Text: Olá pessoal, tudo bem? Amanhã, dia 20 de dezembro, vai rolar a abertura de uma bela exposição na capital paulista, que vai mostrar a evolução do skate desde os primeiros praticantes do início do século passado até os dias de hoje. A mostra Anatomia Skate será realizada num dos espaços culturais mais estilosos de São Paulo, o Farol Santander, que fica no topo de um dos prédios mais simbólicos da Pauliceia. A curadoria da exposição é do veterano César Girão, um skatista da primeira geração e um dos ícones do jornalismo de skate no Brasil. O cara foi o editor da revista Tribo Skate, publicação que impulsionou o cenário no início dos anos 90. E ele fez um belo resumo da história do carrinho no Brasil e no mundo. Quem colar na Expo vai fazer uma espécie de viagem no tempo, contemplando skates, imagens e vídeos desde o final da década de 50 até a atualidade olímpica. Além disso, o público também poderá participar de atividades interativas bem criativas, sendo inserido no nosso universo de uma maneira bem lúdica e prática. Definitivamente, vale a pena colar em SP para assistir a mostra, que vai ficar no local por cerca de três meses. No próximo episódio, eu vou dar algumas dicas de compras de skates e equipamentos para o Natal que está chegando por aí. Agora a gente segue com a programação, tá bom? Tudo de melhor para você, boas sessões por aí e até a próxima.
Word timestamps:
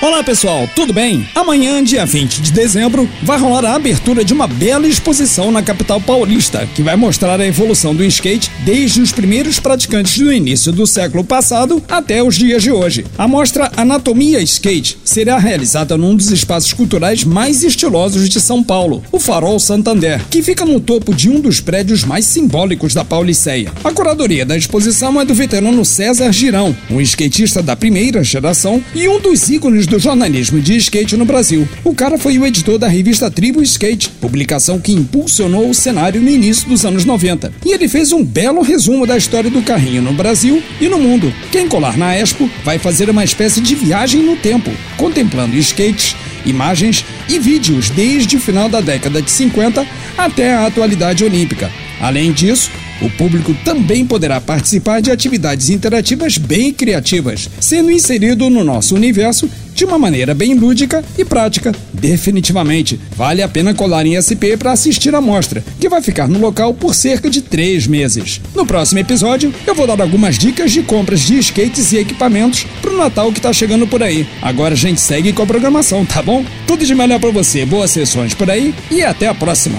Olá 0.00 0.22
pessoal, 0.22 0.70
tudo 0.76 0.92
bem? 0.92 1.28
Amanhã, 1.34 1.82
dia 1.82 2.06
20 2.06 2.40
de 2.40 2.52
dezembro, 2.52 3.10
vai 3.20 3.36
rolar 3.36 3.64
a 3.64 3.74
abertura 3.74 4.24
de 4.24 4.32
uma 4.32 4.46
bela 4.46 4.86
exposição 4.86 5.50
na 5.50 5.60
capital 5.60 6.00
paulista, 6.00 6.68
que 6.76 6.84
vai 6.84 6.94
mostrar 6.94 7.40
a 7.40 7.46
evolução 7.46 7.92
do 7.92 8.04
skate 8.04 8.48
desde 8.64 9.00
os 9.00 9.10
primeiros 9.10 9.58
praticantes 9.58 10.16
do 10.16 10.32
início 10.32 10.70
do 10.70 10.86
século 10.86 11.24
passado 11.24 11.82
até 11.88 12.22
os 12.22 12.36
dias 12.36 12.62
de 12.62 12.70
hoje. 12.70 13.04
A 13.18 13.26
mostra 13.26 13.72
Anatomia 13.76 14.40
Skate 14.40 14.96
será 15.04 15.36
realizada 15.36 15.96
num 15.96 16.14
dos 16.14 16.30
espaços 16.30 16.72
culturais 16.72 17.24
mais 17.24 17.64
estilosos 17.64 18.28
de 18.28 18.40
São 18.40 18.62
Paulo, 18.62 19.02
o 19.10 19.18
Farol 19.18 19.58
Santander, 19.58 20.24
que 20.30 20.44
fica 20.44 20.64
no 20.64 20.78
topo 20.78 21.12
de 21.12 21.28
um 21.28 21.40
dos 21.40 21.60
prédios 21.60 22.04
mais 22.04 22.24
simbólicos 22.24 22.94
da 22.94 23.04
Pauliceia. 23.04 23.72
A 23.82 23.90
curadoria 23.90 24.46
da 24.46 24.56
exposição 24.56 25.20
é 25.20 25.24
do 25.24 25.34
veterano 25.34 25.84
César 25.84 26.30
Girão, 26.30 26.74
um 26.88 27.00
skatista 27.00 27.60
da 27.60 27.74
primeira 27.74 28.22
geração 28.22 28.80
e 28.94 29.08
um 29.08 29.18
dos 29.18 29.50
ícones 29.50 29.87
do 29.88 29.98
jornalismo 29.98 30.60
de 30.60 30.76
skate 30.76 31.16
no 31.16 31.24
Brasil. 31.24 31.66
O 31.82 31.94
cara 31.94 32.18
foi 32.18 32.38
o 32.38 32.46
editor 32.46 32.78
da 32.78 32.86
revista 32.86 33.30
Tribo 33.30 33.62
Skate, 33.62 34.10
publicação 34.20 34.78
que 34.78 34.92
impulsionou 34.92 35.68
o 35.68 35.74
cenário 35.74 36.20
no 36.20 36.28
início 36.28 36.68
dos 36.68 36.84
anos 36.84 37.04
90. 37.04 37.52
E 37.64 37.72
ele 37.72 37.88
fez 37.88 38.12
um 38.12 38.22
belo 38.22 38.60
resumo 38.60 39.06
da 39.06 39.16
história 39.16 39.50
do 39.50 39.62
carrinho 39.62 40.02
no 40.02 40.12
Brasil 40.12 40.62
e 40.80 40.88
no 40.88 40.98
mundo. 40.98 41.32
Quem 41.50 41.68
colar 41.68 41.96
na 41.96 42.14
Expo 42.14 42.48
vai 42.64 42.78
fazer 42.78 43.08
uma 43.08 43.24
espécie 43.24 43.60
de 43.60 43.74
viagem 43.74 44.22
no 44.22 44.36
tempo, 44.36 44.70
contemplando 44.96 45.56
skates, 45.56 46.14
imagens 46.44 47.04
e 47.28 47.38
vídeos 47.38 47.90
desde 47.90 48.36
o 48.36 48.40
final 48.40 48.68
da 48.68 48.80
década 48.80 49.22
de 49.22 49.30
50 49.30 49.86
até 50.16 50.54
a 50.54 50.66
atualidade 50.66 51.24
olímpica. 51.24 51.70
Além 52.00 52.32
disso, 52.32 52.70
o 53.00 53.08
público 53.10 53.54
também 53.64 54.04
poderá 54.04 54.40
participar 54.40 55.00
de 55.00 55.10
atividades 55.10 55.70
interativas 55.70 56.36
bem 56.36 56.72
criativas, 56.72 57.48
sendo 57.60 57.90
inserido 57.90 58.50
no 58.50 58.64
nosso 58.64 58.94
universo 58.94 59.48
de 59.74 59.84
uma 59.84 59.98
maneira 59.98 60.34
bem 60.34 60.54
lúdica 60.54 61.04
e 61.16 61.24
prática. 61.24 61.72
Definitivamente, 61.92 62.98
vale 63.16 63.42
a 63.42 63.48
pena 63.48 63.72
colar 63.72 64.04
em 64.04 64.16
SP 64.18 64.58
para 64.58 64.72
assistir 64.72 65.14
a 65.14 65.20
mostra, 65.20 65.62
que 65.78 65.88
vai 65.88 66.02
ficar 66.02 66.26
no 66.26 66.40
local 66.40 66.74
por 66.74 66.94
cerca 66.94 67.30
de 67.30 67.40
três 67.40 67.86
meses. 67.86 68.40
No 68.56 68.66
próximo 68.66 68.98
episódio, 68.98 69.54
eu 69.64 69.74
vou 69.76 69.86
dar 69.86 70.00
algumas 70.00 70.36
dicas 70.36 70.72
de 70.72 70.82
compras 70.82 71.20
de 71.20 71.38
skates 71.38 71.92
e 71.92 71.98
equipamentos 71.98 72.66
para 72.82 72.92
o 72.92 72.96
Natal 72.96 73.30
que 73.30 73.38
está 73.38 73.52
chegando 73.52 73.86
por 73.86 74.02
aí. 74.02 74.26
Agora 74.42 74.74
a 74.74 74.76
gente 74.76 75.00
segue 75.00 75.32
com 75.32 75.42
a 75.42 75.46
programação, 75.46 76.04
tá 76.04 76.20
bom? 76.20 76.44
Tudo 76.66 76.84
de 76.84 76.94
melhor 76.94 77.20
para 77.20 77.30
você, 77.30 77.64
boas 77.64 77.92
sessões 77.92 78.34
por 78.34 78.50
aí 78.50 78.74
e 78.90 79.04
até 79.04 79.28
a 79.28 79.34
próxima. 79.34 79.78